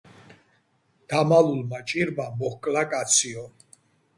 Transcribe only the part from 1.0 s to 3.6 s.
დამალულმა ჭირმა მოჰკლა კაციო